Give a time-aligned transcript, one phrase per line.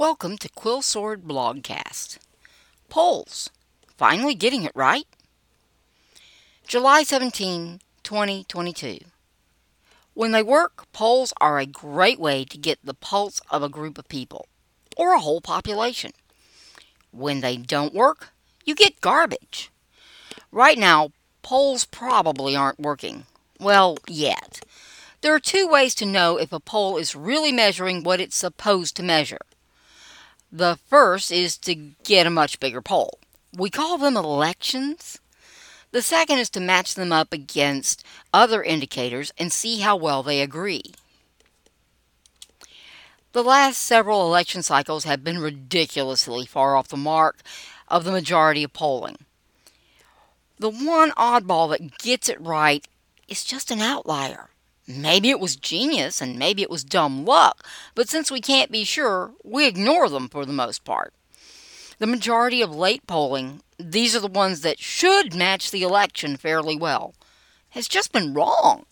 [0.00, 2.16] Welcome to Quill Sword Blogcast.
[2.88, 3.50] Polls.
[3.98, 5.04] Finally getting it right?
[6.66, 9.00] July 17, 2022.
[10.14, 13.98] When they work, polls are a great way to get the pulse of a group
[13.98, 14.48] of people
[14.96, 16.12] or a whole population.
[17.10, 18.30] When they don't work,
[18.64, 19.70] you get garbage.
[20.50, 21.10] Right now,
[21.42, 23.26] polls probably aren't working.
[23.58, 24.64] Well, yet.
[25.20, 28.96] There are two ways to know if a poll is really measuring what it's supposed
[28.96, 29.40] to measure.
[30.52, 33.18] The first is to get a much bigger poll.
[33.56, 35.18] We call them elections.
[35.92, 40.40] The second is to match them up against other indicators and see how well they
[40.40, 40.82] agree.
[43.32, 47.42] The last several election cycles have been ridiculously far off the mark
[47.86, 49.18] of the majority of polling.
[50.58, 52.86] The one oddball that gets it right
[53.28, 54.49] is just an outlier.
[54.96, 58.84] Maybe it was genius and maybe it was dumb luck, but since we can't be
[58.84, 61.12] sure, we ignore them for the most part.
[61.98, 66.76] The majority of late polling, these are the ones that should match the election fairly
[66.76, 67.14] well,
[67.70, 68.86] has just been wrong.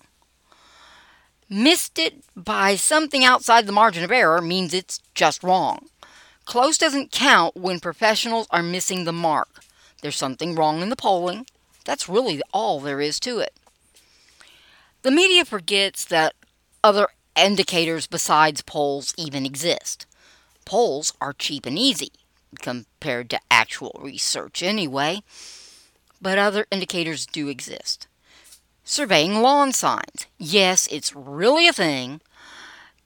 [1.48, 5.89] Missed it by something outside the margin of error means it's just wrong.
[6.45, 9.62] Close doesn't count when professionals are missing the mark.
[10.03, 11.47] There's something wrong in the polling.
[11.84, 13.55] That's really all there is to it.
[15.09, 16.34] The media forgets that
[16.84, 20.05] other indicators besides polls even exist.
[20.67, 22.11] Polls are cheap and easy
[22.61, 25.23] compared to actual research, anyway,
[26.20, 28.06] but other indicators do exist.
[28.84, 30.27] Surveying lawn signs.
[30.36, 32.20] Yes, it's really a thing.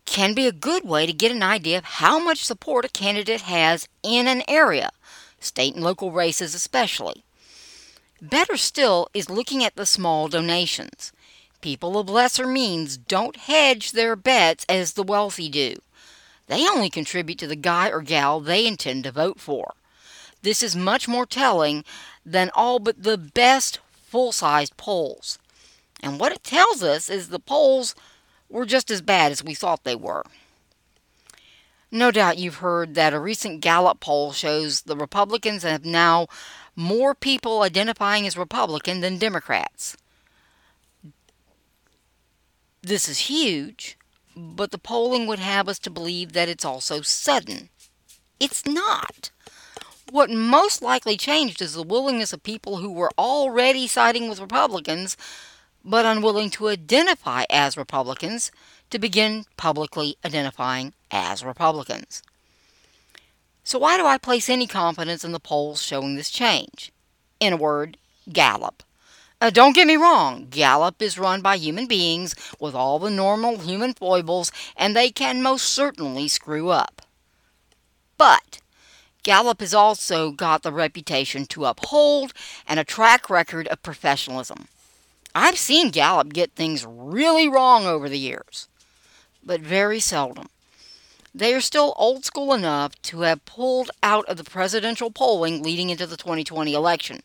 [0.05, 3.42] Can be a good way to get an idea of how much support a candidate
[3.42, 4.91] has in an area,
[5.39, 7.23] state and local races especially.
[8.20, 11.12] Better still is looking at the small donations.
[11.62, 15.77] People of lesser means don't hedge their bets as the wealthy do.
[16.48, 19.74] They only contribute to the guy or gal they intend to vote for.
[20.42, 21.84] This is much more telling
[22.27, 25.38] than all but the best full sized polls.
[26.02, 27.95] And what it tells us is the polls
[28.51, 30.24] were just as bad as we thought they were.
[31.92, 36.27] No doubt you've heard that a recent Gallup poll shows the Republicans have now
[36.74, 39.96] more people identifying as Republican than Democrats.
[42.83, 43.97] This is huge,
[44.37, 47.69] but the polling would have us to believe that it's also sudden.
[48.41, 49.31] It's not.
[50.11, 55.17] What most likely changed is the willingness of people who were already siding with Republicans
[55.85, 58.51] but unwilling to identify as Republicans
[58.91, 62.23] to begin publicly identifying as Republicans.
[63.64, 66.93] So, why do I place any confidence in the polls showing this change?
[67.41, 67.97] In a word,
[68.33, 68.83] Gallup.
[69.42, 73.58] Uh, don't get me wrong, Gallup is run by human beings with all the normal
[73.58, 77.03] human foibles, and they can most certainly screw up.
[78.17, 78.61] But
[79.25, 82.33] Gallup has also got the reputation to uphold
[82.69, 84.69] and a track record of professionalism.
[85.35, 88.69] I've seen Gallup get things really wrong over the years,
[89.45, 90.51] but very seldom.
[91.35, 95.91] They are still old school enough to have pulled out of the presidential polling leading
[95.91, 97.23] into the 2020 election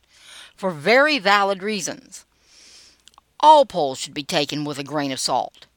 [0.57, 2.25] for very valid reasons.
[3.40, 5.68] All polls should be taken with a grain of salt.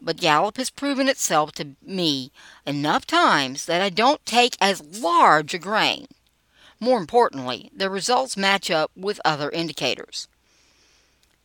[0.00, 2.30] But Gallup has proven itself to me
[2.66, 6.06] enough times that I don't take as large a grain.
[6.78, 10.28] More importantly, the results match up with other indicators.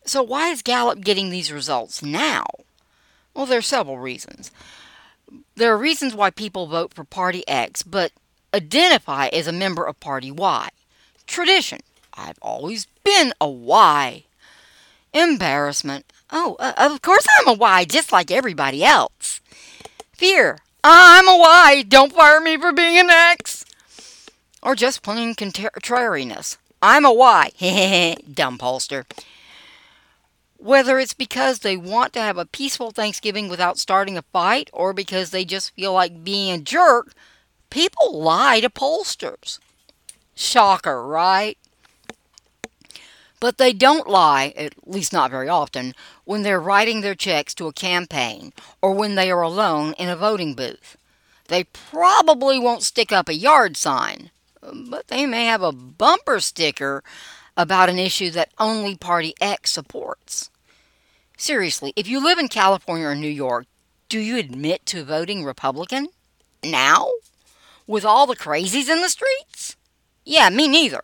[0.03, 2.46] So, why is Gallup getting these results now?
[3.34, 4.52] Well, there are several reasons.
[5.56, 8.12] There are reasons why people vote for Party X but
[8.53, 10.69] identify as a member of Party Y.
[11.28, 11.80] Tradition.
[12.13, 14.23] I've always been a Y.
[15.13, 16.05] Embarrassment.
[16.31, 19.41] Oh, uh, of course I'm a Y, just like everybody else.
[20.13, 20.59] Fear.
[20.83, 21.83] I'm a Y.
[21.88, 23.66] Don't fire me for being an X.
[24.63, 26.57] Or just plain contrariness.
[26.81, 27.51] I'm a Y.
[28.33, 29.05] Dumb pollster.
[30.57, 34.94] Whether it's because they want to have a peaceful Thanksgiving without starting a fight or
[34.94, 37.13] because they just feel like being a jerk,
[37.69, 39.59] people lie to pollsters.
[40.36, 41.57] Shocker, right?
[43.41, 45.93] But they don't lie, at least not very often,
[46.23, 50.15] when they're writing their checks to a campaign or when they are alone in a
[50.15, 50.95] voting booth.
[51.47, 54.29] They probably won't stick up a yard sign,
[54.61, 57.03] but they may have a bumper sticker
[57.57, 60.51] about an issue that only Party X supports.
[61.35, 63.65] Seriously, if you live in California or New York,
[64.07, 66.09] do you admit to voting Republican?
[66.63, 67.09] Now?
[67.88, 69.75] With all the crazies in the streets?
[70.23, 71.01] Yeah, me neither.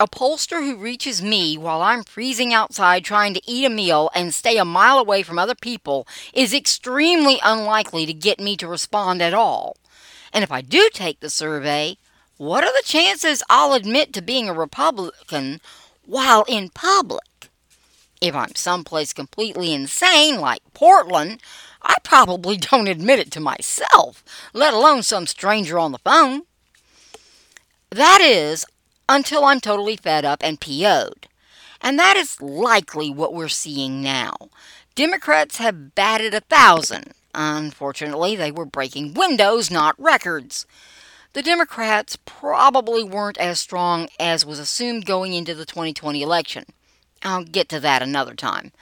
[0.00, 4.32] A pollster who reaches me while I'm freezing outside trying to eat a meal and
[4.32, 9.20] stay a mile away from other people is extremely unlikely to get me to respond
[9.20, 9.76] at all.
[10.32, 11.96] And if I do take the survey,
[12.36, 15.60] what are the chances I'll admit to being a Republican
[16.06, 17.50] while in public?
[18.20, 21.40] If I'm someplace completely insane like Portland,
[21.82, 24.22] I probably don't admit it to myself,
[24.52, 26.42] let alone some stranger on the phone.
[27.90, 28.64] That is,
[29.08, 31.28] until I'm totally fed up and PO'd.
[31.80, 34.34] And that is likely what we're seeing now.
[34.94, 37.12] Democrats have batted a thousand.
[37.34, 40.66] Unfortunately, they were breaking windows, not records.
[41.34, 46.64] The Democrats probably weren't as strong as was assumed going into the 2020 election.
[47.22, 48.72] I'll get to that another time.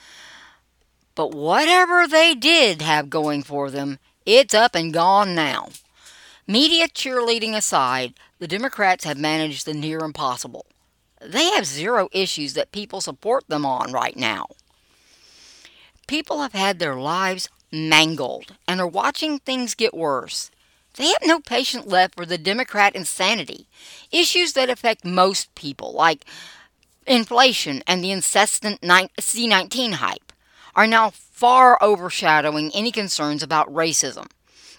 [1.14, 5.68] But whatever they did have going for them, it's up and gone now.
[6.48, 10.64] Media cheerleading aside, the Democrats have managed the near impossible.
[11.20, 14.46] They have zero issues that people support them on right now.
[16.06, 20.52] People have had their lives mangled and are watching things get worse.
[20.94, 23.66] They have no patience left for the Democrat insanity.
[24.12, 26.24] Issues that affect most people, like
[27.08, 30.32] inflation and the incessant C19 hype,
[30.76, 34.28] are now far overshadowing any concerns about racism.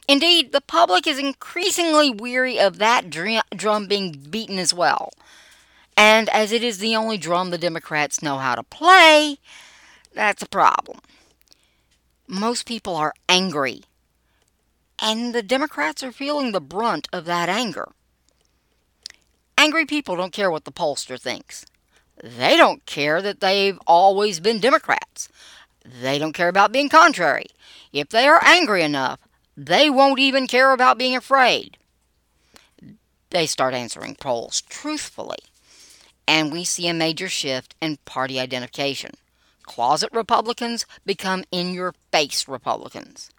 [0.08, 5.12] Indeed, the public is increasingly weary of that drum being beaten as well.
[5.98, 9.38] And as it is the only drum the Democrats know how to play,
[10.14, 11.00] that's a problem
[12.28, 13.84] most people are angry.
[15.00, 17.90] And the Democrats are feeling the brunt of that anger.
[19.58, 21.66] Angry people don't care what the pollster thinks.
[22.22, 25.30] They don't care that they've always been Democrats.
[25.86, 27.48] They don't care about being contrary.
[27.94, 29.20] If they are angry enough,
[29.58, 31.78] they won't even care about being afraid.
[33.32, 35.40] They start answering polls truthfully.
[36.28, 39.12] And we see a major shift in party identification
[39.64, 43.30] closet Republicans become in your face Republicans.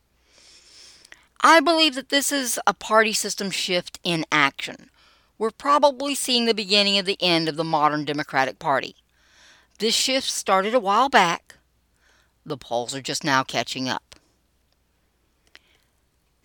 [1.41, 4.91] I believe that this is a party system shift in action.
[5.39, 8.97] We're probably seeing the beginning of the end of the modern Democratic Party.
[9.79, 11.57] This shift started a while back.
[12.45, 14.08] The polls are just now catching up.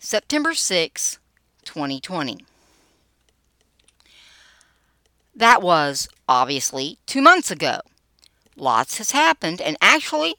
[0.04, 1.18] September 6,
[1.64, 2.44] 2020.
[5.34, 7.80] That was, obviously, two months ago
[8.54, 10.34] lots has happened, and actually,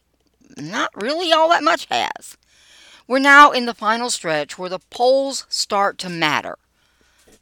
[0.55, 2.37] not really all that much has.
[3.07, 6.59] We're now in the final stretch where the polls start to matter.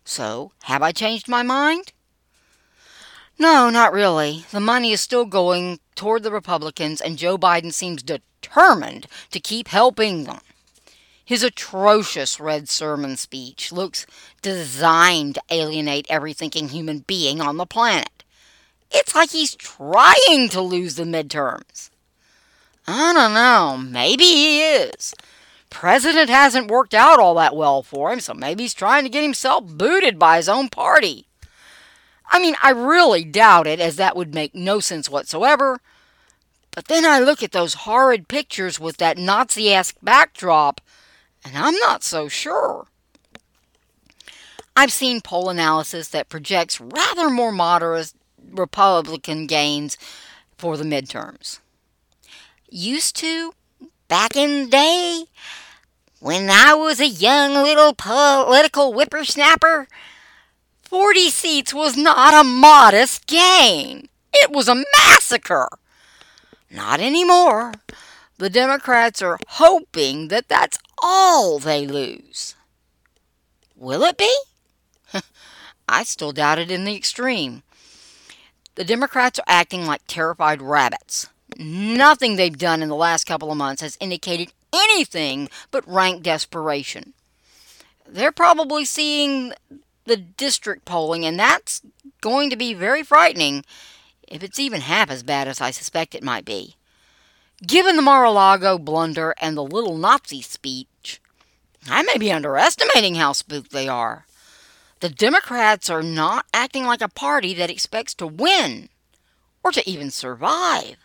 [0.05, 1.91] So, have I changed my mind?
[3.37, 4.45] No, not really.
[4.49, 9.67] The money is still going toward the Republicans, and Joe Biden seems determined to keep
[9.67, 10.39] helping them.
[11.33, 14.05] His atrocious red sermon speech looks
[14.43, 18.23] designed to alienate every thinking human being on the planet.
[18.91, 21.89] It's like he's trying to lose the midterms.
[22.85, 23.83] I don't know.
[23.83, 25.15] Maybe he is.
[25.71, 29.23] President hasn't worked out all that well for him, so maybe he's trying to get
[29.23, 31.25] himself booted by his own party.
[32.29, 35.81] I mean, I really doubt it, as that would make no sense whatsoever.
[36.75, 40.79] But then I look at those horrid pictures with that Nazi esque backdrop,
[41.45, 42.87] and I'm not so sure.
[44.75, 48.13] I've seen poll analysis that projects rather more moderate
[48.51, 49.97] Republican gains
[50.57, 51.59] for the midterms.
[52.69, 53.53] Used to,
[54.07, 55.25] back in the day,
[56.19, 59.87] when I was a young little political whippersnapper,
[60.83, 64.07] 40 seats was not a modest gain.
[64.33, 65.69] It was a massacre.
[66.71, 67.73] Not anymore.
[68.37, 72.55] The Democrats are hoping that that's all they lose.
[73.75, 74.35] Will it be?
[75.89, 77.63] I still doubt it in the extreme.
[78.75, 81.27] The Democrats are acting like terrified rabbits.
[81.57, 87.13] Nothing they've done in the last couple of months has indicated anything but rank desperation.
[88.07, 89.53] They're probably seeing
[90.05, 91.81] the district polling, and that's
[92.21, 93.63] going to be very frightening
[94.27, 96.75] if it's even half as bad as I suspect it might be.
[97.65, 101.21] Given the Mar a Lago blunder and the little Nazi speech,
[101.87, 104.25] I may be underestimating how spooked they are.
[104.99, 108.89] The Democrats are not acting like a party that expects to win
[109.63, 110.97] or to even survive.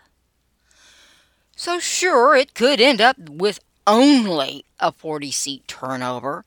[1.54, 6.44] So, sure, it could end up with only a 40 seat turnover.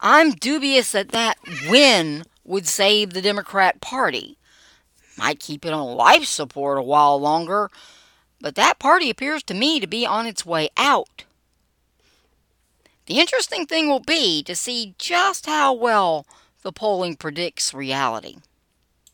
[0.00, 1.36] I'm dubious that that
[1.68, 4.38] win would save the Democrat Party.
[5.18, 7.70] Might keep it on life support a while longer,
[8.40, 11.24] but that party appears to me to be on its way out.
[13.06, 16.26] The interesting thing will be to see just how well
[16.62, 18.36] the polling predicts reality.